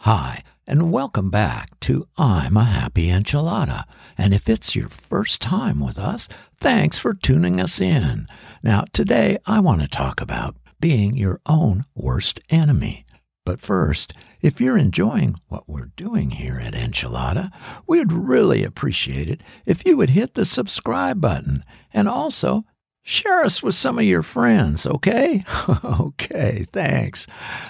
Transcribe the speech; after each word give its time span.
Hi, 0.00 0.44
and 0.68 0.92
welcome 0.92 1.30
back 1.30 1.80
to 1.80 2.06
I'm 2.16 2.56
a 2.56 2.64
Happy 2.64 3.08
Enchilada. 3.08 3.84
And 4.16 4.32
if 4.32 4.48
it's 4.48 4.76
your 4.76 4.88
first 4.88 5.42
time 5.42 5.80
with 5.80 5.98
us, 5.98 6.28
thanks 6.60 6.96
for 6.96 7.12
tuning 7.12 7.60
us 7.60 7.80
in. 7.80 8.28
Now, 8.62 8.84
today 8.92 9.38
I 9.46 9.58
want 9.58 9.80
to 9.80 9.88
talk 9.88 10.20
about 10.20 10.54
being 10.78 11.16
your 11.16 11.40
own 11.46 11.82
worst 11.94 12.38
enemy. 12.50 13.04
But 13.44 13.58
first, 13.58 14.12
if 14.42 14.60
you're 14.60 14.78
enjoying 14.78 15.40
what 15.48 15.68
we're 15.68 15.90
doing 15.96 16.32
here 16.32 16.60
at 16.62 16.74
Enchilada, 16.74 17.50
we'd 17.86 18.12
really 18.12 18.62
appreciate 18.62 19.28
it 19.28 19.40
if 19.64 19.84
you 19.84 19.96
would 19.96 20.10
hit 20.10 20.34
the 20.34 20.44
subscribe 20.44 21.20
button 21.20 21.64
and 21.92 22.08
also 22.08 22.64
share 23.02 23.42
us 23.42 23.62
with 23.62 23.74
some 23.74 23.98
of 23.98 24.04
your 24.04 24.22
friends, 24.22 24.84
okay? 24.84 25.44
okay, 25.84 26.66
thanks. 26.70 27.26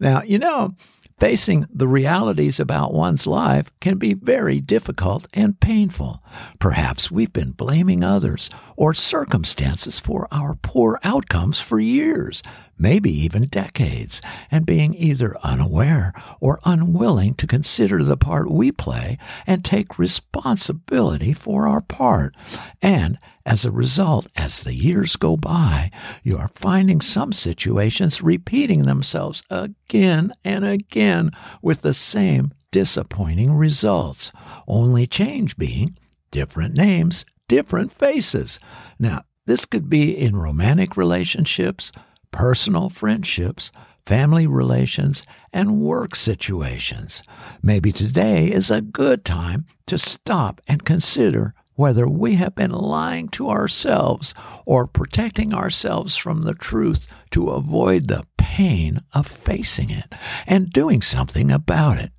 Now, 0.00 0.22
you 0.22 0.38
know, 0.38 0.74
Facing 1.18 1.66
the 1.72 1.88
realities 1.88 2.60
about 2.60 2.94
one's 2.94 3.26
life 3.26 3.72
can 3.80 3.98
be 3.98 4.14
very 4.14 4.60
difficult 4.60 5.26
and 5.34 5.58
painful. 5.58 6.22
Perhaps 6.60 7.10
we've 7.10 7.32
been 7.32 7.50
blaming 7.50 8.04
others 8.04 8.48
or 8.76 8.94
circumstances 8.94 9.98
for 9.98 10.28
our 10.30 10.54
poor 10.54 11.00
outcomes 11.02 11.58
for 11.58 11.80
years, 11.80 12.40
maybe 12.78 13.10
even 13.10 13.46
decades, 13.46 14.22
and 14.48 14.64
being 14.64 14.94
either 14.94 15.36
unaware 15.42 16.12
or 16.40 16.60
unwilling 16.64 17.34
to 17.34 17.48
consider 17.48 18.04
the 18.04 18.16
part 18.16 18.48
we 18.48 18.70
play 18.70 19.18
and 19.44 19.64
take 19.64 19.98
responsibility 19.98 21.32
for 21.32 21.66
our 21.66 21.80
part. 21.80 22.36
And 22.80 23.18
as 23.48 23.64
a 23.64 23.70
result, 23.70 24.28
as 24.36 24.62
the 24.62 24.74
years 24.74 25.16
go 25.16 25.34
by, 25.34 25.90
you 26.22 26.36
are 26.36 26.50
finding 26.54 27.00
some 27.00 27.32
situations 27.32 28.20
repeating 28.20 28.82
themselves 28.82 29.42
again 29.48 30.34
and 30.44 30.66
again 30.66 31.30
with 31.62 31.80
the 31.80 31.94
same 31.94 32.52
disappointing 32.70 33.54
results, 33.54 34.32
only 34.68 35.06
change 35.06 35.56
being 35.56 35.96
different 36.30 36.74
names, 36.74 37.24
different 37.48 37.90
faces. 37.90 38.60
Now, 38.98 39.22
this 39.46 39.64
could 39.64 39.88
be 39.88 40.14
in 40.14 40.36
romantic 40.36 40.94
relationships, 40.94 41.90
personal 42.30 42.90
friendships, 42.90 43.72
family 44.04 44.46
relations, 44.46 45.22
and 45.54 45.80
work 45.80 46.14
situations. 46.14 47.22
Maybe 47.62 47.92
today 47.92 48.52
is 48.52 48.70
a 48.70 48.82
good 48.82 49.24
time 49.24 49.64
to 49.86 49.96
stop 49.96 50.60
and 50.68 50.84
consider 50.84 51.54
whether 51.78 52.08
we 52.08 52.34
have 52.34 52.56
been 52.56 52.72
lying 52.72 53.28
to 53.28 53.48
ourselves 53.48 54.34
or 54.66 54.84
protecting 54.84 55.54
ourselves 55.54 56.16
from 56.16 56.42
the 56.42 56.52
truth 56.52 57.06
to 57.30 57.50
avoid 57.50 58.08
the 58.08 58.26
pain 58.36 58.98
of 59.14 59.28
facing 59.28 59.88
it 59.88 60.12
and 60.44 60.72
doing 60.72 61.00
something 61.00 61.52
about 61.52 61.96
it. 61.96 62.10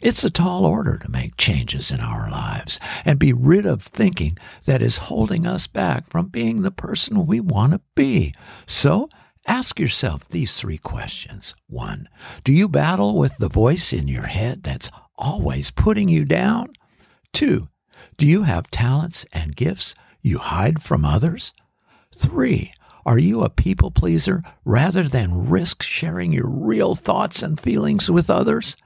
It's 0.00 0.24
a 0.24 0.30
tall 0.30 0.64
order 0.64 0.96
to 0.96 1.10
make 1.10 1.36
changes 1.36 1.90
in 1.90 2.00
our 2.00 2.30
lives 2.30 2.80
and 3.04 3.18
be 3.18 3.34
rid 3.34 3.66
of 3.66 3.82
thinking 3.82 4.38
that 4.64 4.80
is 4.80 4.96
holding 4.96 5.46
us 5.46 5.66
back 5.66 6.08
from 6.08 6.28
being 6.28 6.62
the 6.62 6.70
person 6.70 7.26
we 7.26 7.40
want 7.40 7.74
to 7.74 7.82
be. 7.94 8.34
So, 8.66 9.10
Ask 9.46 9.78
yourself 9.78 10.26
these 10.26 10.58
three 10.58 10.78
questions. 10.78 11.54
One, 11.68 12.08
do 12.44 12.52
you 12.54 12.66
battle 12.66 13.18
with 13.18 13.36
the 13.36 13.50
voice 13.50 13.92
in 13.92 14.08
your 14.08 14.22
head 14.22 14.62
that's 14.62 14.88
always 15.18 15.70
putting 15.70 16.08
you 16.08 16.24
down? 16.24 16.72
Two, 17.34 17.68
do 18.16 18.26
you 18.26 18.44
have 18.44 18.70
talents 18.70 19.26
and 19.32 19.56
gifts 19.56 19.94
you 20.22 20.38
hide 20.38 20.82
from 20.82 21.04
others? 21.04 21.52
Three, 22.14 22.72
are 23.06 23.18
you 23.18 23.42
a 23.42 23.50
people 23.50 23.90
pleaser 23.90 24.42
rather 24.64 25.02
than 25.02 25.48
risk 25.48 25.82
sharing 25.82 26.32
your 26.32 26.48
real 26.48 26.94
thoughts 26.94 27.42
and 27.42 27.60
feelings 27.60 28.10
with 28.10 28.30
others? 28.30 28.76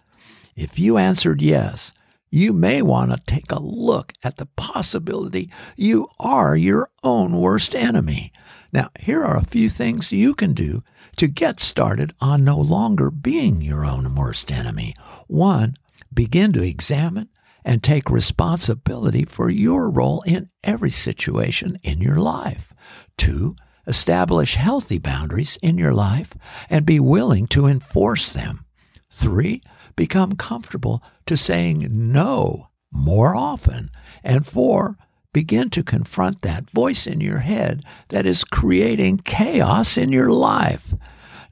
If 0.56 0.78
you 0.78 0.96
answered 0.96 1.42
yes, 1.42 1.92
you 2.30 2.52
may 2.52 2.82
want 2.82 3.10
to 3.10 3.18
take 3.26 3.52
a 3.52 3.62
look 3.62 4.12
at 4.24 4.36
the 4.36 4.46
possibility 4.56 5.50
you 5.76 6.08
are 6.18 6.56
your 6.56 6.90
own 7.04 7.38
worst 7.40 7.74
enemy. 7.74 8.32
Now, 8.72 8.90
here 8.98 9.24
are 9.24 9.36
a 9.36 9.44
few 9.44 9.68
things 9.68 10.12
you 10.12 10.34
can 10.34 10.52
do 10.52 10.82
to 11.16 11.26
get 11.26 11.60
started 11.60 12.12
on 12.20 12.44
no 12.44 12.58
longer 12.58 13.10
being 13.10 13.62
your 13.62 13.84
own 13.84 14.14
worst 14.14 14.50
enemy. 14.52 14.94
One, 15.26 15.76
begin 16.12 16.52
to 16.54 16.62
examine 16.62 17.28
and 17.68 17.82
take 17.82 18.10
responsibility 18.10 19.26
for 19.26 19.50
your 19.50 19.90
role 19.90 20.22
in 20.22 20.48
every 20.64 20.88
situation 20.88 21.78
in 21.82 22.00
your 22.00 22.16
life. 22.16 22.72
Two, 23.18 23.54
establish 23.86 24.54
healthy 24.54 24.98
boundaries 24.98 25.58
in 25.62 25.76
your 25.76 25.92
life 25.92 26.32
and 26.70 26.86
be 26.86 26.98
willing 26.98 27.46
to 27.46 27.66
enforce 27.66 28.32
them. 28.32 28.64
Three, 29.12 29.60
become 29.96 30.34
comfortable 30.34 31.02
to 31.26 31.36
saying 31.36 31.86
no 31.90 32.68
more 32.90 33.36
often. 33.36 33.90
And 34.24 34.46
four, 34.46 34.96
begin 35.34 35.68
to 35.68 35.82
confront 35.82 36.40
that 36.40 36.70
voice 36.70 37.06
in 37.06 37.20
your 37.20 37.40
head 37.40 37.84
that 38.08 38.24
is 38.24 38.44
creating 38.44 39.18
chaos 39.18 39.98
in 39.98 40.10
your 40.10 40.30
life. 40.30 40.94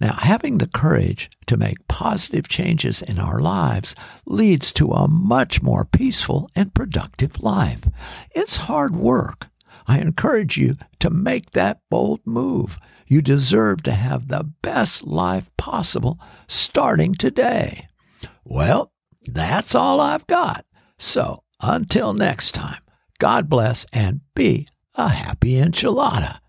Now, 0.00 0.12
having 0.12 0.58
the 0.58 0.66
courage 0.66 1.30
to 1.46 1.56
make 1.56 1.88
positive 1.88 2.48
changes 2.48 3.00
in 3.02 3.18
our 3.18 3.38
lives 3.40 3.94
leads 4.26 4.72
to 4.74 4.92
a 4.92 5.08
much 5.08 5.62
more 5.62 5.84
peaceful 5.84 6.50
and 6.54 6.74
productive 6.74 7.42
life. 7.42 7.88
It's 8.32 8.58
hard 8.58 8.94
work. 8.94 9.46
I 9.86 10.00
encourage 10.00 10.58
you 10.58 10.76
to 11.00 11.10
make 11.10 11.52
that 11.52 11.80
bold 11.88 12.20
move. 12.26 12.78
You 13.06 13.22
deserve 13.22 13.82
to 13.84 13.92
have 13.92 14.28
the 14.28 14.44
best 14.62 15.04
life 15.04 15.50
possible 15.56 16.18
starting 16.46 17.14
today. 17.14 17.86
Well, 18.44 18.92
that's 19.26 19.74
all 19.74 20.00
I've 20.00 20.26
got. 20.26 20.66
So 20.98 21.42
until 21.60 22.12
next 22.12 22.52
time, 22.52 22.80
God 23.18 23.48
bless 23.48 23.86
and 23.92 24.20
be 24.34 24.68
a 24.94 25.08
happy 25.08 25.52
enchilada. 25.54 26.40